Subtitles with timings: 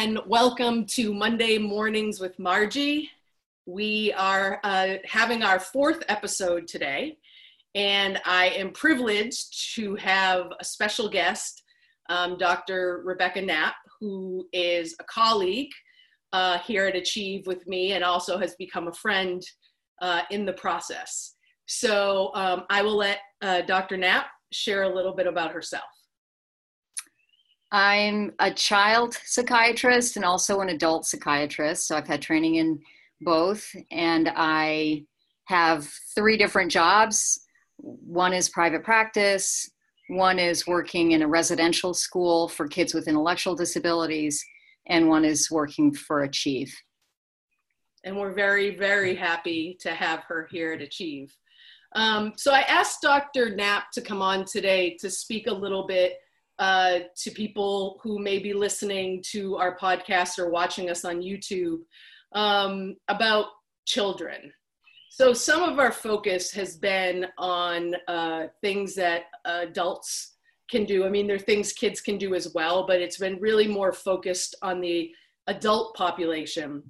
[0.00, 3.10] and welcome to Monday Mornings with Margie.
[3.66, 7.18] We are uh, having our fourth episode today,
[7.74, 11.64] and I am privileged to have a special guest,
[12.08, 13.02] um, Dr.
[13.04, 15.72] Rebecca Knapp, who is a colleague
[16.32, 19.42] uh, here at Achieve with me and also has become a friend
[20.00, 21.34] uh, in the process.
[21.66, 23.96] So um, I will let uh, Dr.
[23.96, 25.90] Knapp share a little bit about herself.
[27.70, 31.86] I'm a child psychiatrist and also an adult psychiatrist.
[31.86, 32.80] So I've had training in
[33.20, 35.04] both, and I
[35.46, 37.40] have three different jobs.
[37.76, 39.70] One is private practice,
[40.08, 44.42] one is working in a residential school for kids with intellectual disabilities,
[44.86, 46.74] and one is working for Achieve.
[48.04, 51.36] And we're very, very happy to have her here at Achieve.
[51.94, 53.54] Um, so I asked Dr.
[53.54, 56.14] Knapp to come on today to speak a little bit
[56.58, 61.78] uh, to people who may be listening to our podcast or watching us on YouTube
[62.32, 63.46] um, about
[63.86, 64.52] children.
[65.10, 70.34] So, some of our focus has been on uh, things that adults
[70.70, 71.06] can do.
[71.06, 73.92] I mean, there are things kids can do as well, but it's been really more
[73.92, 75.10] focused on the
[75.46, 76.82] adult population.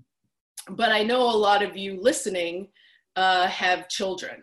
[0.71, 2.69] But I know a lot of you listening
[3.17, 4.43] uh, have children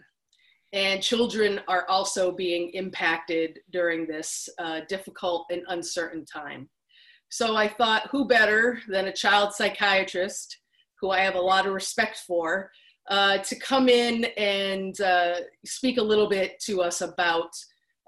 [0.75, 6.69] and children are also being impacted during this uh, difficult and uncertain time.
[7.29, 10.59] So I thought, who better than a child psychiatrist,
[10.99, 12.69] who I have a lot of respect for,
[13.09, 17.51] uh, to come in and uh, speak a little bit to us about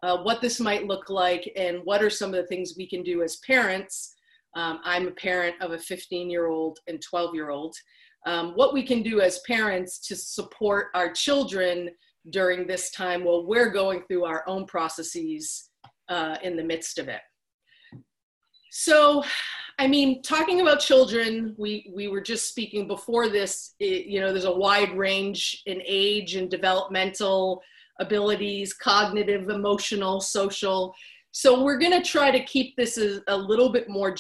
[0.04, 3.02] uh, what this might look like and what are some of the things we can
[3.02, 4.14] do as parents.
[4.58, 7.78] Um, I'm a parent of a 15 year old and 12 year old.
[8.26, 11.92] Um, what we can do as parents to support our children
[12.30, 15.70] during this time while we're going through our own processes
[16.10, 17.22] uh, in the midst of it.
[18.72, 19.24] So,
[19.80, 24.32] I mean, talking about children, we, we were just speaking before this, it, you know,
[24.32, 27.62] there's a wide range in age and developmental
[28.00, 30.94] abilities, cognitive, emotional, social.
[31.32, 34.16] So we're going to try to keep this a, a little bit more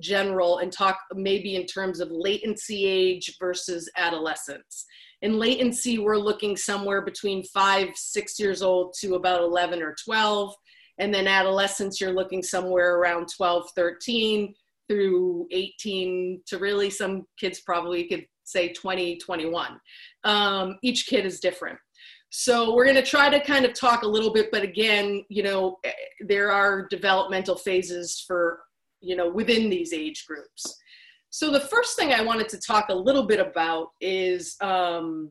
[0.00, 4.86] general and talk maybe in terms of latency age versus adolescence
[5.22, 10.54] in latency, we're looking somewhere between five, six years old to about 11 or 12.
[10.98, 14.54] And then adolescence, you're looking somewhere around 12, 13
[14.88, 19.80] through 18 to really some kids probably could say 20, 21.
[20.24, 21.78] Um, each kid is different.
[22.30, 25.42] So we're going to try to kind of talk a little bit, but again, you
[25.42, 28.60] know, eh, there are developmental phases for,
[29.00, 30.76] you know, within these age groups.
[31.36, 35.30] So the first thing I wanted to talk a little bit about is um,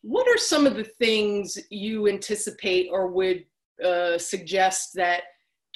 [0.00, 3.44] what are some of the things you anticipate or would
[3.84, 5.24] uh, suggest that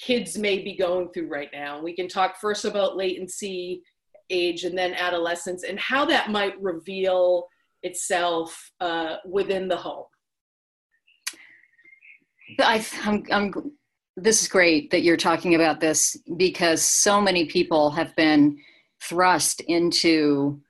[0.00, 1.82] kids may be going through right now?
[1.82, 3.82] We can talk first about latency,
[4.31, 7.47] age, and then adolescence, and how that might reveal
[7.82, 10.06] itself uh, within the home.
[12.59, 13.72] I, I'm, I'm,
[14.16, 18.56] this is great that you're talking about this because so many people have been
[19.09, 20.60] thrust into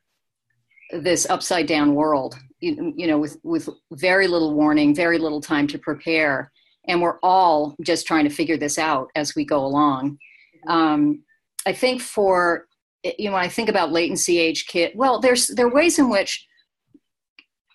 [0.90, 5.66] this upside down world you, you, know with with very little warning very little time
[5.68, 6.50] to prepare.
[6.86, 10.18] And we're all just trying to figure this out as we go along.
[10.66, 11.22] Um,
[11.66, 12.66] i think for
[13.02, 16.08] you know when i think about latency age kid well there's there are ways in
[16.08, 16.46] which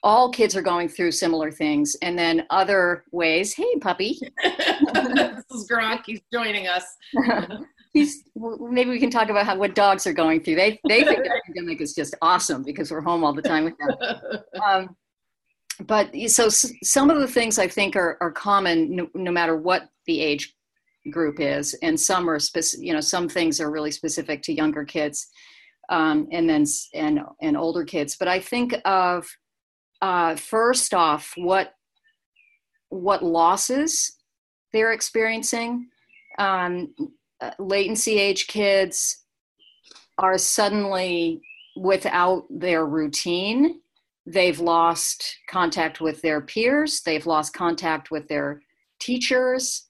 [0.02, 1.98] all kids are going through similar things.
[2.02, 4.20] And then other ways hey puppy.
[4.94, 6.86] This is gronk he's joining us
[7.94, 10.56] he's maybe we can talk about how what dogs are going through.
[10.56, 13.76] They they think the pandemic is just awesome because we're home all the time with
[13.78, 14.42] them.
[14.64, 14.96] Um,
[15.88, 19.88] but so some of the things I think are are common no, no matter what
[20.08, 20.54] the age
[21.10, 22.86] group is, and some are specific.
[22.86, 25.28] You know, some things are really specific to younger kids,
[25.90, 28.18] um, and then and and older kids.
[28.20, 29.26] But I think of
[30.02, 31.74] uh, first off what
[32.90, 34.18] what losses
[34.74, 35.88] they're experiencing.
[36.38, 36.94] Um,
[37.42, 39.24] uh, latency age kids
[40.18, 41.42] are suddenly
[41.76, 43.82] without their routine.
[44.26, 48.62] They've lost contact with their peers, they've lost contact with their
[49.00, 49.88] teachers,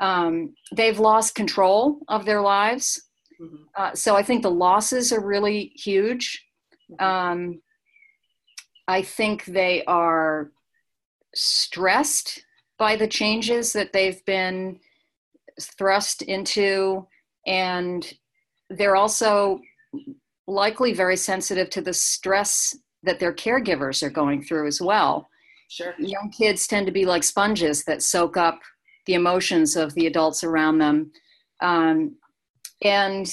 [0.00, 3.02] um, they've lost control of their lives.
[3.40, 3.56] Mm-hmm.
[3.74, 6.44] Uh, so I think the losses are really huge.
[6.92, 7.04] Mm-hmm.
[7.04, 7.62] Um,
[8.86, 10.50] I think they are
[11.34, 12.44] stressed
[12.78, 14.80] by the changes that they've been
[15.66, 17.06] thrust into,
[17.46, 18.12] and
[18.68, 19.60] they're also
[20.46, 25.28] likely very sensitive to the stress that their caregivers are going through as well.
[25.68, 25.94] Sure.
[25.98, 28.60] Young kids tend to be like sponges that soak up
[29.06, 31.12] the emotions of the adults around them.
[31.62, 32.16] Um,
[32.82, 33.32] and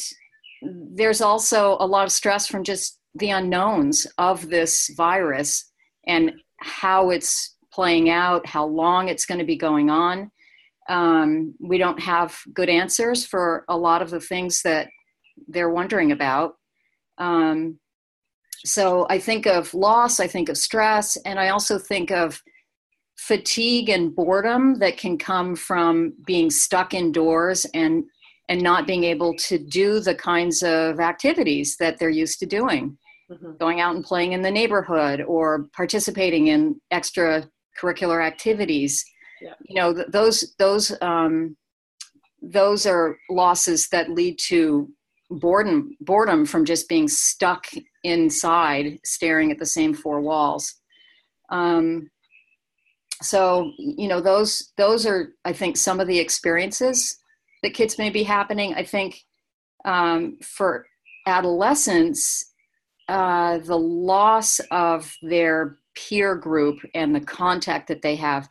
[0.61, 5.71] there's also a lot of stress from just the unknowns of this virus
[6.05, 10.31] and how it's playing out, how long it's going to be going on.
[10.89, 14.87] Um, we don't have good answers for a lot of the things that
[15.47, 16.55] they're wondering about.
[17.17, 17.79] Um,
[18.65, 22.41] so I think of loss, I think of stress, and I also think of
[23.17, 28.03] fatigue and boredom that can come from being stuck indoors and
[28.49, 32.97] and not being able to do the kinds of activities that they're used to doing
[33.31, 33.51] mm-hmm.
[33.59, 39.03] going out and playing in the neighborhood or participating in extracurricular activities
[39.41, 39.53] yeah.
[39.67, 41.55] you know th- those those um,
[42.41, 44.89] those are losses that lead to
[45.29, 47.65] boredom boredom from just being stuck
[48.03, 50.75] inside staring at the same four walls
[51.49, 52.09] um,
[53.21, 57.17] so you know those those are i think some of the experiences
[57.63, 59.23] that kids may be happening i think
[59.85, 60.85] um, for
[61.25, 62.53] adolescents
[63.09, 68.47] uh, the loss of their peer group and the contact that they have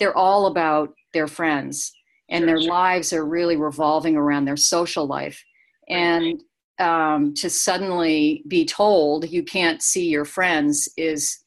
[0.00, 1.92] they're all about their friends
[2.30, 5.44] and their lives are really revolving around their social life.
[5.88, 6.42] And
[6.78, 11.38] um, to suddenly be told you can't see your friends is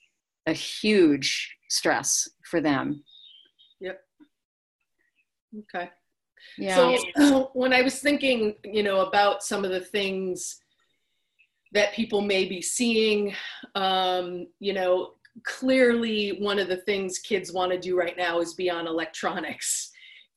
[0.45, 3.03] a huge stress for them.
[3.81, 3.99] Yep.
[5.59, 5.89] Okay.
[6.57, 6.95] Yeah.
[7.17, 10.57] so when i was thinking you know about some of the things
[11.71, 13.33] that people may be seeing
[13.75, 15.13] um, you know
[15.43, 19.89] clearly one of the things kids want to do right now is be on electronics.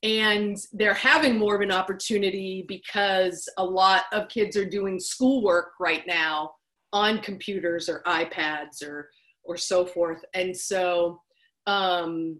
[0.03, 5.71] And they're having more of an opportunity because a lot of kids are doing schoolwork
[5.79, 6.51] right now
[6.93, 9.09] on computers or iPads or
[9.43, 10.23] or so forth.
[10.33, 11.21] And so
[11.67, 12.39] um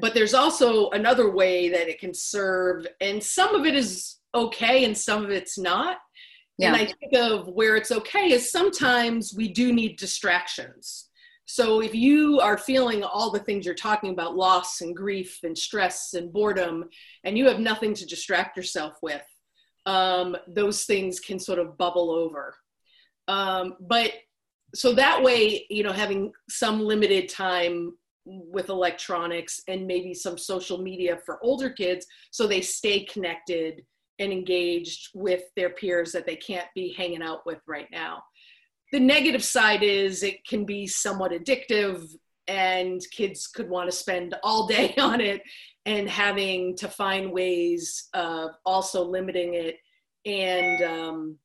[0.00, 4.84] but there's also another way that it can serve and some of it is okay
[4.84, 5.98] and some of it's not.
[6.58, 6.68] Yeah.
[6.68, 11.08] and i think of where it's okay is sometimes we do need distractions
[11.52, 15.56] so if you are feeling all the things you're talking about loss and grief and
[15.56, 16.86] stress and boredom
[17.24, 19.20] and you have nothing to distract yourself with
[19.84, 22.54] um, those things can sort of bubble over.
[23.28, 24.12] Um, but
[24.74, 30.78] so that way you know having some limited time with electronics and maybe some social
[30.78, 33.82] media for older kids so they stay connected
[34.20, 38.22] and engaged with their peers that they can't be hanging out with right now
[38.92, 42.06] the negative side is it can be somewhat addictive
[42.46, 45.42] and kids could want to spend all day on it
[45.86, 49.76] and having to find ways of also limiting it
[50.26, 51.38] and um,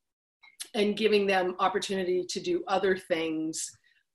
[0.74, 3.70] and giving them opportunity to do other things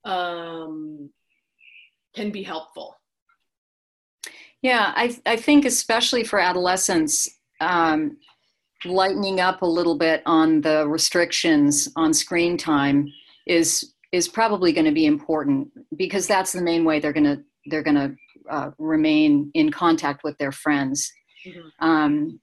[0.05, 1.09] um,
[2.15, 2.95] can be helpful.
[4.61, 8.17] Yeah i, I think especially for adolescents um,
[8.85, 13.11] lightening up a little bit on the restrictions on screen time
[13.45, 17.43] is is probably going to be important because that's the main way they're going to
[17.65, 18.15] they're going to
[18.49, 21.11] uh, remain in contact with their friends.
[21.45, 21.85] Mm-hmm.
[21.85, 22.39] Um,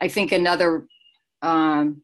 [0.00, 0.86] I think another
[1.42, 2.02] um,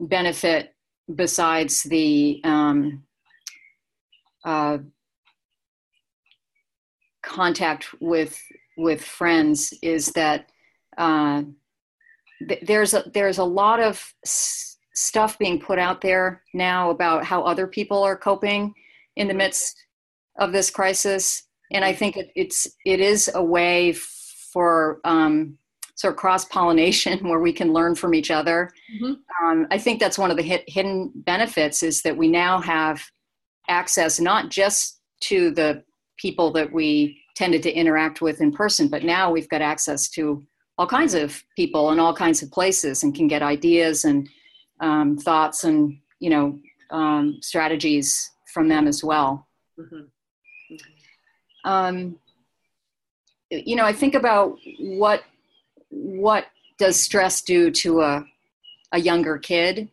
[0.00, 0.74] benefit
[1.14, 3.04] besides the um,
[4.44, 4.78] uh,
[7.22, 8.40] contact with
[8.76, 10.50] with friends is that
[10.96, 11.42] uh,
[12.48, 14.14] th- there's a there's a lot of
[15.00, 18.74] stuff being put out there now about how other people are coping
[19.16, 19.74] in the midst
[20.38, 25.56] of this crisis and i think it, it's it is a way for um,
[25.94, 29.14] sort of cross pollination where we can learn from each other mm-hmm.
[29.44, 33.02] um, i think that's one of the hit, hidden benefits is that we now have
[33.68, 35.82] access not just to the
[36.18, 40.44] people that we tended to interact with in person but now we've got access to
[40.76, 44.28] all kinds of people in all kinds of places and can get ideas and
[44.80, 46.58] um, thoughts and you know
[46.90, 49.46] um, strategies from them as well.
[49.78, 50.74] Mm-hmm.
[50.74, 51.70] Mm-hmm.
[51.70, 52.16] Um,
[53.50, 55.22] you know, I think about what
[55.90, 56.46] what
[56.78, 58.24] does stress do to a
[58.92, 59.88] a younger kid,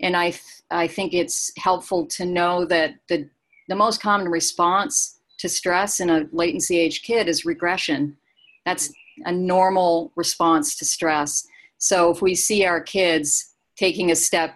[0.00, 3.28] and I th- I think it's helpful to know that the
[3.68, 8.16] the most common response to stress in a latency age kid is regression.
[8.64, 8.92] That's
[9.24, 11.46] a normal response to stress.
[11.78, 13.47] So if we see our kids
[13.78, 14.54] taking a step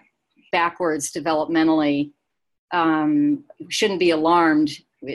[0.51, 2.11] backwards developmentally
[2.71, 4.71] um, shouldn't be alarmed.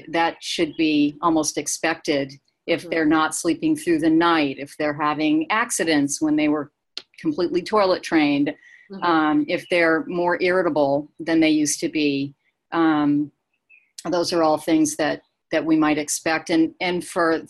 [0.09, 2.33] That should be almost expected
[2.67, 6.71] if they're not sleeping through the night, if they're having accidents when they were
[7.19, 8.55] completely toilet trained,
[8.93, 9.03] mm-hmm.
[9.03, 12.35] um, if they're more irritable than they used to be.
[12.73, 13.33] Um,
[14.11, 16.51] those are all things that that we might expect.
[16.51, 17.43] And and for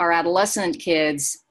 [0.00, 1.44] our adolescent kids,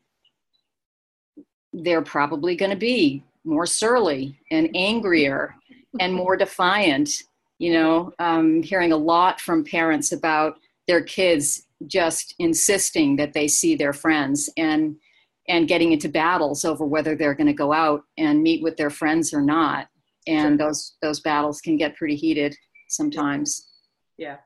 [1.73, 5.55] they're probably going to be more surly and angrier
[5.99, 7.09] and more defiant.
[7.57, 13.47] You know, um, hearing a lot from parents about their kids just insisting that they
[13.47, 14.95] see their friends and
[15.47, 18.89] and getting into battles over whether they're going to go out and meet with their
[18.89, 19.87] friends or not
[20.27, 20.67] and sure.
[20.67, 22.55] those those battles can get pretty heated
[22.87, 23.69] sometimes
[24.17, 24.37] yeah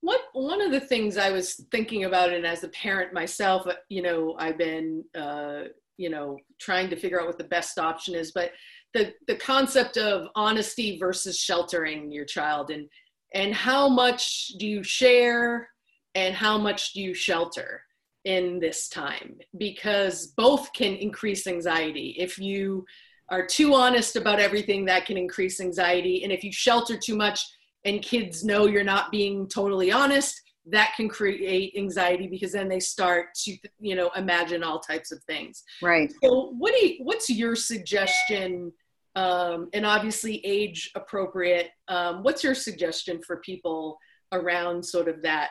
[0.00, 3.74] what one of the things i was thinking about and as a parent myself uh,
[3.88, 5.64] you know i've been uh,
[5.98, 8.52] you know trying to figure out what the best option is but
[8.94, 12.88] the the concept of honesty versus sheltering your child and
[13.34, 15.68] and how much do you share
[16.14, 17.82] and how much do you shelter
[18.24, 19.36] in this time?
[19.58, 22.16] Because both can increase anxiety.
[22.18, 22.84] If you
[23.30, 26.22] are too honest about everything that can increase anxiety.
[26.24, 27.40] And if you shelter too much
[27.84, 32.80] and kids know you're not being totally honest that can create anxiety because then they
[32.80, 35.64] start to you know imagine all types of things.
[35.82, 36.12] Right.
[36.22, 38.72] So what do you, what's your suggestion
[39.16, 43.98] um, and obviously age appropriate um, what's your suggestion for people
[44.32, 45.50] around sort of that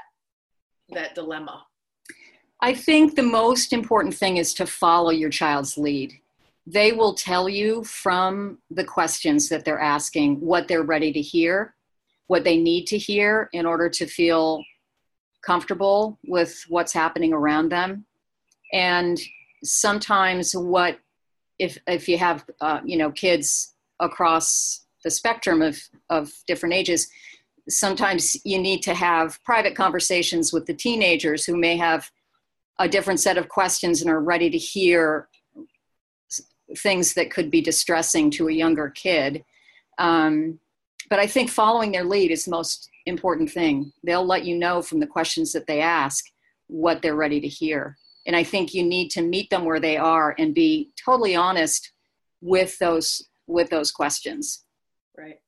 [0.90, 1.66] that dilemma?
[2.62, 6.14] I think the most important thing is to follow your child's lead.
[6.66, 11.76] They will tell you from the questions that they're asking what they're ready to hear,
[12.28, 14.64] what they need to hear in order to feel
[15.48, 18.06] comfortable with what's happening around them.
[18.74, 19.18] And
[19.64, 21.00] sometimes what
[21.58, 25.76] if if you have uh, you know kids across the spectrum of
[26.10, 27.08] of different ages
[27.70, 32.12] sometimes you need to have private conversations with the teenagers who may have
[32.80, 35.28] a different set of questions and are ready to hear
[36.78, 39.44] things that could be distressing to a younger kid.
[39.98, 40.60] Um,
[41.10, 43.92] but I think following their lead is most important thing.
[44.04, 46.26] They'll let you know from the questions that they ask
[46.68, 47.98] what they're ready to hear.
[48.26, 51.92] And I think you need to meet them where they are and be totally honest
[52.42, 54.66] with those with those questions.
[55.18, 55.40] Right.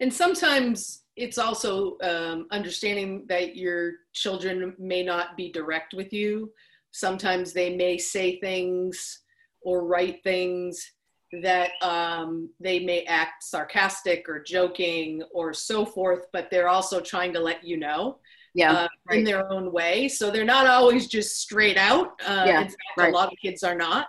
[0.00, 6.52] And sometimes it's also um, understanding that your children may not be direct with you.
[6.92, 9.22] Sometimes they may say things
[9.62, 10.92] or write things
[11.42, 17.32] that um, they may act sarcastic or joking or so forth, but they're also trying
[17.32, 18.18] to let you know
[18.56, 19.18] yeah, uh, right.
[19.18, 20.08] in their own way.
[20.08, 22.18] So they're not always just straight out.
[22.26, 23.12] Uh, yeah, in fact, right.
[23.12, 24.06] a lot of kids are not.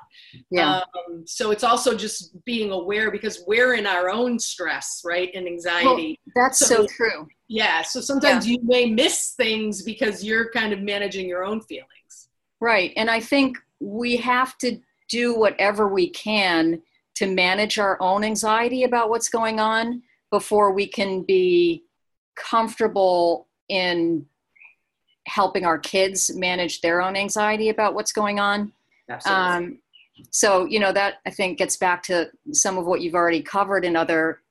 [0.50, 0.78] Yeah.
[0.78, 5.48] Um, so it's also just being aware because we're in our own stress, right, and
[5.48, 6.18] anxiety.
[6.34, 7.28] Well, that's so, so, true.
[7.50, 7.82] Yeah.
[7.82, 8.54] So sometimes yeah.
[8.54, 12.30] you may miss things because you're kind of managing your own feelings.
[12.62, 12.94] Right.
[12.96, 14.80] And I think we have to
[15.10, 16.82] do whatever we can
[17.18, 21.84] to manage our own anxiety about what's going on before we can be
[22.36, 24.26] comfortable in
[25.26, 28.72] helping our kids manage their own anxiety about what's going on.
[29.10, 29.44] Absolutely.
[29.44, 29.80] Um,
[30.30, 33.84] so, you know, that I think gets back to some of what you've already covered
[33.84, 34.42] in other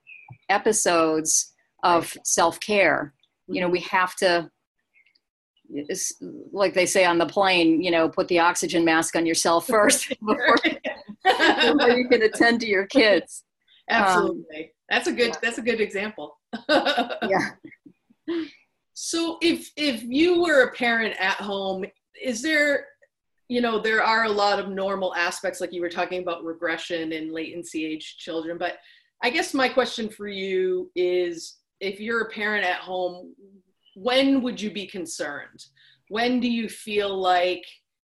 [0.49, 1.53] episodes
[1.85, 2.27] of right.
[2.27, 3.15] self care.
[3.47, 4.51] You know, we have to
[6.53, 10.09] like they say on the plane, you know, put the oxygen mask on yourself first
[10.09, 10.57] before,
[11.97, 13.45] you can attend to your kids.
[13.91, 14.57] Absolutely.
[14.57, 15.39] Um, that's a good yeah.
[15.43, 16.39] that's a good example.
[16.69, 17.51] yeah.
[18.95, 21.85] So if if you were a parent at home,
[22.21, 22.87] is there
[23.49, 27.13] you know, there are a lot of normal aspects like you were talking about regression
[27.13, 28.79] and latency age children, but
[29.23, 33.35] I guess my question for you is if you're a parent at home,
[33.95, 35.65] when would you be concerned?
[36.09, 37.65] When do you feel like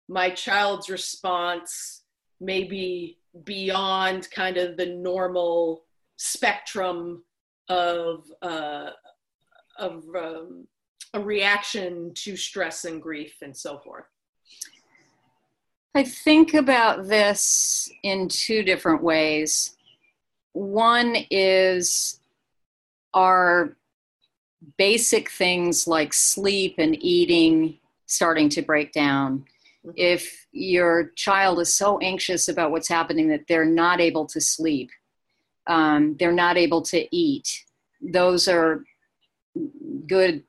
[0.07, 2.03] my child's response
[2.39, 5.83] may be beyond kind of the normal
[6.17, 7.23] spectrum
[7.69, 8.91] of uh,
[9.77, 10.67] of um,
[11.13, 14.05] a reaction to stress and grief and so forth?
[15.95, 19.75] I think about this in two different ways.
[20.53, 22.19] One is
[23.13, 23.75] our
[24.77, 29.45] basic things like sleep and eating starting to break down.
[29.87, 29.95] Mm-hmm.
[29.95, 34.89] If your child is so anxious about what's happening that they're not able to sleep,
[35.67, 37.47] um, they're not able to eat,
[38.01, 38.83] those are
[40.07, 40.43] good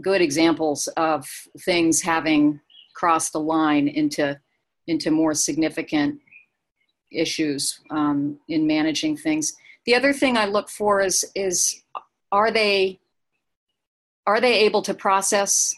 [0.00, 1.28] good examples of
[1.60, 2.60] things having
[2.94, 4.38] crossed the line into
[4.86, 6.18] into more significant
[7.10, 9.54] issues um, in managing things.
[9.84, 11.82] The other thing I look for is is
[12.30, 13.00] are they
[14.26, 15.74] are they able to process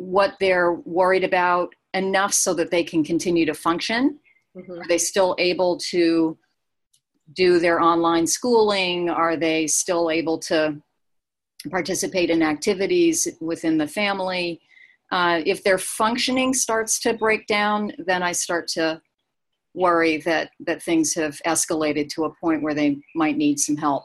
[0.00, 4.18] what they're worried about enough so that they can continue to function?
[4.56, 4.80] Mm-hmm.
[4.80, 6.38] Are they still able to
[7.34, 9.10] do their online schooling?
[9.10, 10.80] Are they still able to
[11.70, 14.60] participate in activities within the family?
[15.12, 19.00] Uh, if their functioning starts to break down, then I start to
[19.74, 24.04] worry that that things have escalated to a point where they might need some help.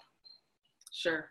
[0.92, 1.30] Sure.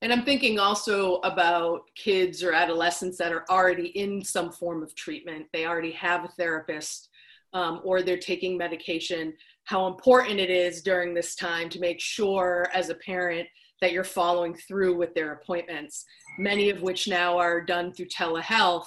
[0.00, 4.94] And I'm thinking also about kids or adolescents that are already in some form of
[4.94, 5.46] treatment.
[5.52, 7.08] They already have a therapist
[7.52, 9.34] um, or they're taking medication.
[9.64, 13.48] How important it is during this time to make sure, as a parent,
[13.80, 16.04] that you're following through with their appointments,
[16.38, 18.86] many of which now are done through telehealth.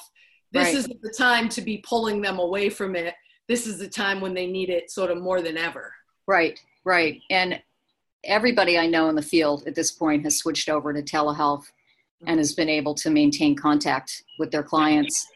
[0.51, 0.75] This right.
[0.75, 3.15] is the time to be pulling them away from it.
[3.47, 5.93] This is the time when they need it sort of more than ever.
[6.27, 7.21] Right, right.
[7.29, 7.61] And
[8.23, 11.65] everybody I know in the field at this point has switched over to telehealth
[12.27, 15.27] and has been able to maintain contact with their clients.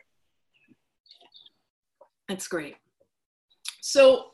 [2.28, 2.76] That's great.
[3.82, 4.32] So,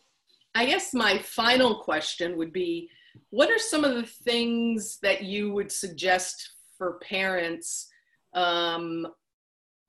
[0.54, 2.90] I guess my final question would be
[3.30, 7.88] what are some of the things that you would suggest for parents
[8.34, 9.08] um,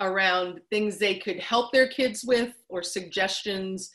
[0.00, 3.90] around things they could help their kids with or suggestions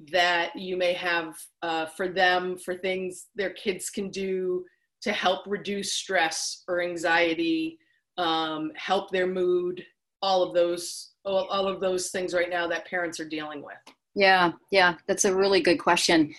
[0.00, 4.64] that you may have uh, for them for things their kids can do
[5.02, 7.78] to help reduce stress or anxiety
[8.18, 9.84] um, help their mood
[10.22, 13.76] all of those all, all of those things right now that parents are dealing with.
[14.14, 16.34] Yeah yeah that's a really good question.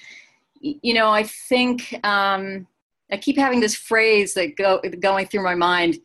[0.62, 2.68] You know i think um,
[3.12, 6.00] i keep having this phrase that go going through my mind.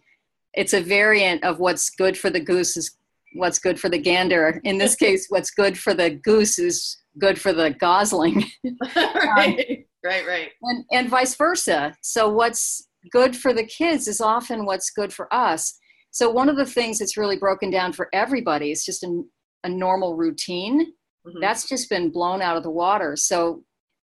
[0.53, 2.97] It's a variant of what's good for the goose is
[3.35, 7.41] what's good for the gander in this case what's good for the goose is good
[7.41, 8.45] for the gosling.
[8.97, 10.51] right, um, right, right.
[10.63, 11.95] And, and vice versa.
[12.03, 15.79] So, what's good for the kids is often what's good for us.
[16.11, 19.23] So, one of the things that's really broken down for everybody is just a,
[19.65, 20.93] a normal routine.
[21.27, 21.41] Mm-hmm.
[21.41, 23.17] That's just been blown out of the water.
[23.17, 23.65] So,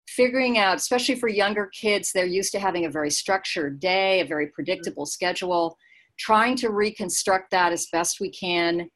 [0.09, 4.27] figuring out, especially for younger kids, they're used to having a very structured day, a
[4.27, 5.11] very predictable mm-hmm.
[5.11, 5.77] schedule.
[6.19, 8.89] Trying to reconstruct that as best we can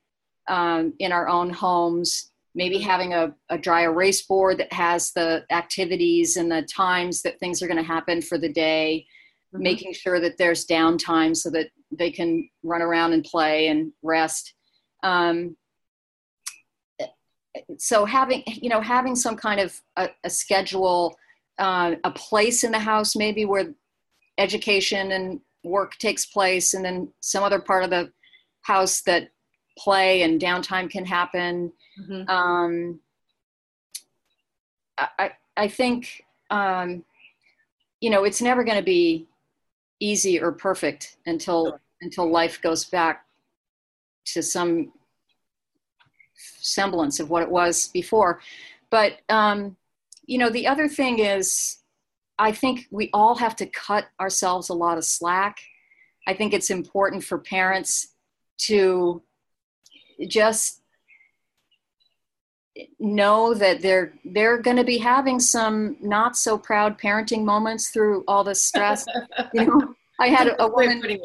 [0.49, 5.45] um, in our own homes maybe having a, a dry erase board that has the
[5.51, 9.07] activities and the times that things are going to happen for the day
[9.55, 9.63] mm-hmm.
[9.63, 14.55] making sure that there's downtime so that they can run around and play and rest
[15.03, 15.57] um,
[17.79, 21.17] so having you know having some kind of a, a schedule
[21.59, 23.75] uh, a place in the house maybe where
[24.39, 28.11] education and work takes place and then some other part of the
[28.63, 29.29] house that
[29.79, 31.73] play and downtime can happen.
[32.01, 32.29] Mm-hmm.
[32.29, 33.01] Um,
[34.99, 37.05] I, I think, um,
[38.01, 39.27] you know, it's never going to be
[40.01, 41.81] easy or perfect until sure.
[42.01, 43.25] until life goes back
[44.25, 44.93] to some
[46.35, 48.41] semblance of what it was before.
[48.91, 49.77] But um,
[50.27, 51.79] you know, the other thing is,
[52.39, 55.59] I think we all have to cut ourselves a lot of slack.
[56.27, 58.09] I think it's important for parents
[58.59, 59.23] to
[60.29, 60.83] just
[62.99, 68.25] know that they're they're going to be having some not so proud parenting moments through
[68.27, 69.05] all the stress.
[69.53, 71.21] you know, I had a, a woman.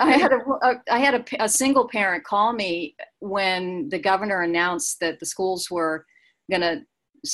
[0.00, 4.42] I had a, a I had a, a single parent call me when the governor
[4.42, 6.04] announced that the schools were
[6.50, 6.82] going to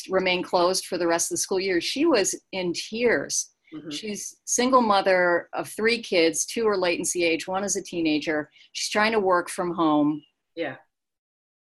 [0.08, 1.80] remain closed for the rest of the school year.
[1.80, 3.50] She was in tears.
[3.74, 3.90] Mm-hmm.
[3.90, 6.46] She's single mother of three kids.
[6.46, 7.48] Two are latency age.
[7.48, 8.50] One is a teenager.
[8.72, 10.22] She's trying to work from home
[10.56, 10.76] yeah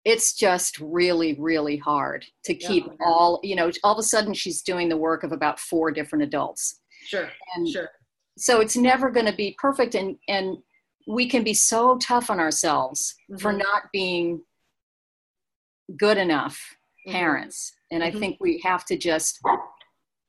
[0.05, 3.07] it's just really really hard to keep yeah.
[3.07, 6.24] all you know all of a sudden she's doing the work of about four different
[6.24, 7.90] adults sure and sure
[8.38, 10.57] so it's never going to be perfect and and
[11.07, 13.40] we can be so tough on ourselves mm-hmm.
[13.40, 14.40] for not being
[15.98, 16.59] good enough
[17.07, 17.16] mm-hmm.
[17.16, 18.16] parents and mm-hmm.
[18.16, 19.40] i think we have to just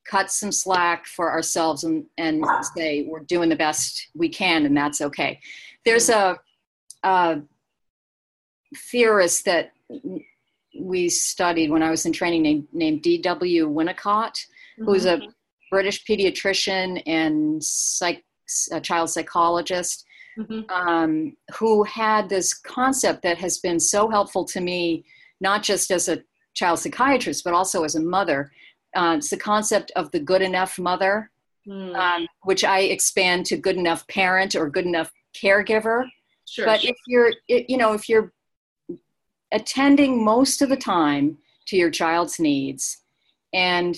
[0.09, 2.43] cut some slack for ourselves and, and
[2.75, 5.39] say we're doing the best we can and that's okay
[5.85, 6.35] there's mm-hmm.
[7.03, 7.41] a, a
[8.75, 9.71] theorist that
[10.79, 13.69] we studied when I was in training named, named D.W.
[13.69, 14.85] Winnicott, mm-hmm.
[14.85, 15.21] who's a
[15.71, 18.23] British pediatrician and psych,
[18.71, 20.05] a child psychologist,
[20.37, 20.69] mm-hmm.
[20.69, 25.05] um, who had this concept that has been so helpful to me,
[25.41, 28.51] not just as a child psychiatrist, but also as a mother.
[28.95, 31.29] Uh, it's the concept of the good enough mother,
[31.67, 31.95] mm.
[31.95, 36.05] um, which I expand to good enough parent or good enough caregiver.
[36.45, 36.89] Sure, but sure.
[36.89, 38.33] if you're, you know, if you're
[39.51, 42.97] attending most of the time to your child's needs
[43.53, 43.97] and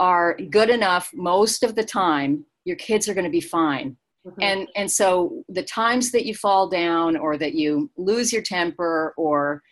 [0.00, 3.96] are good enough most of the time, your kids are going to be fine.
[4.26, 4.42] Mm-hmm.
[4.42, 9.14] And and so the times that you fall down or that you lose your temper
[9.16, 9.62] or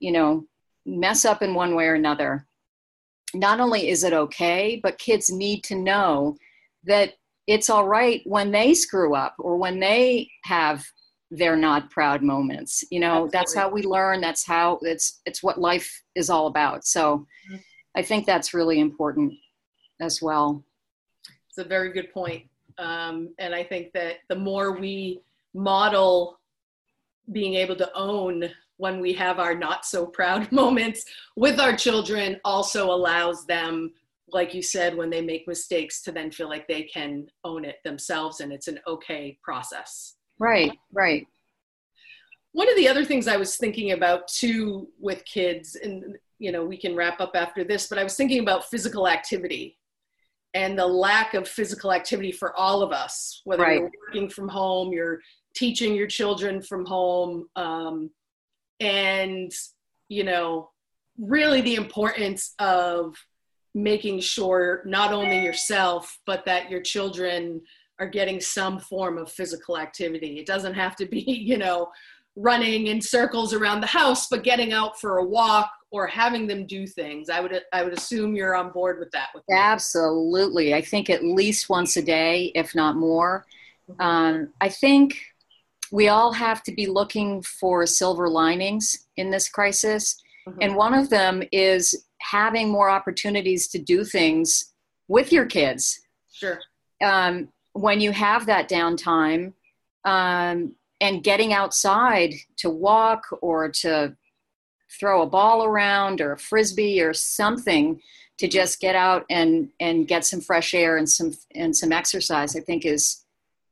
[0.00, 0.46] you know
[0.86, 2.46] mess up in one way or another,
[3.34, 6.36] not only is it okay, but kids need to know
[6.84, 7.14] that
[7.46, 10.86] it's all right when they screw up or when they have
[11.30, 13.30] they're not proud moments you know Absolutely.
[13.32, 17.56] that's how we learn that's how it's it's what life is all about so mm-hmm.
[17.96, 19.32] i think that's really important
[20.00, 20.64] as well
[21.48, 22.44] it's a very good point
[22.78, 25.20] um, and i think that the more we
[25.54, 26.38] model
[27.32, 28.44] being able to own
[28.78, 31.04] when we have our not so proud moments
[31.36, 33.92] with our children also allows them
[34.30, 37.76] like you said when they make mistakes to then feel like they can own it
[37.84, 41.26] themselves and it's an okay process right right
[42.52, 46.64] one of the other things i was thinking about too with kids and you know
[46.64, 49.76] we can wrap up after this but i was thinking about physical activity
[50.54, 53.80] and the lack of physical activity for all of us whether right.
[53.80, 55.20] you're working from home you're
[55.54, 58.10] teaching your children from home um,
[58.80, 59.52] and
[60.08, 60.70] you know
[61.18, 63.16] really the importance of
[63.74, 67.60] making sure not only yourself but that your children
[67.98, 71.88] are getting some form of physical activity it doesn't have to be you know
[72.36, 76.66] running in circles around the house but getting out for a walk or having them
[76.66, 80.80] do things i would i would assume you're on board with that with absolutely i
[80.80, 83.44] think at least once a day if not more
[83.90, 84.00] mm-hmm.
[84.00, 85.18] um, i think
[85.90, 90.20] we all have to be looking for silver linings in this crisis.
[90.46, 90.58] Mm-hmm.
[90.62, 94.72] And one of them is having more opportunities to do things
[95.08, 96.00] with your kids.
[96.32, 96.58] Sure.
[97.02, 99.52] Um, when you have that downtime
[100.04, 104.16] um, and getting outside to walk or to
[104.98, 108.00] throw a ball around or a frisbee or something
[108.38, 112.56] to just get out and and get some fresh air and some and some exercise
[112.56, 113.24] i think is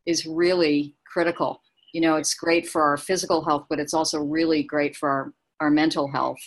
[0.04, 1.62] is really critical.
[1.92, 5.32] You know it's great for our physical health but it's also really great for our,
[5.60, 6.38] our mental health.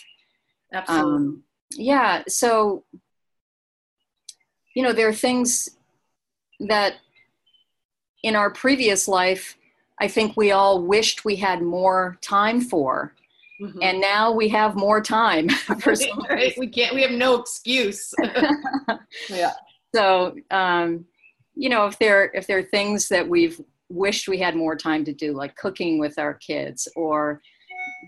[0.72, 1.12] Absolutely.
[1.12, 1.42] Um,
[1.72, 2.84] yeah so
[4.74, 5.70] you know there are things
[6.68, 6.94] that
[8.22, 9.56] in our previous life
[10.00, 13.14] i think we all wished we had more time for
[13.60, 13.78] mm-hmm.
[13.82, 15.48] and now we have more time
[15.80, 15.94] for
[16.28, 16.54] right.
[16.58, 18.12] we can't we have no excuse
[19.28, 19.52] yeah
[19.94, 21.04] so um,
[21.54, 25.04] you know if there if there are things that we've wished we had more time
[25.04, 27.42] to do, like cooking with our kids or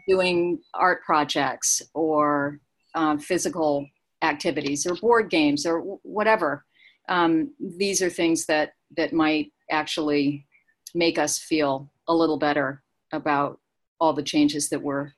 [0.09, 2.61] doing art projects or
[2.94, 3.87] um, physical
[4.22, 6.64] activities or board games or whatever.
[7.09, 10.47] Um, these are things that that might actually
[10.95, 12.83] make us feel a little better
[13.13, 13.59] about
[14.01, 15.13] all the changes that we're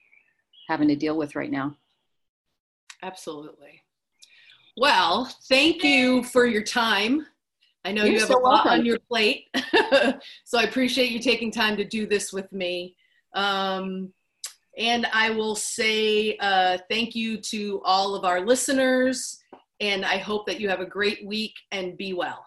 [0.68, 1.76] having to deal with right now.
[3.02, 3.82] Absolutely.
[4.76, 7.26] Well, thank you for your time.
[7.84, 8.72] I know You're you have so a lot welcome.
[8.72, 9.46] on your plate,
[10.44, 12.96] so I appreciate you taking time to do this with me.
[13.34, 14.12] Um,
[14.78, 19.38] and I will say uh, thank you to all of our listeners,
[19.80, 22.44] and I hope that you have a great week and be well.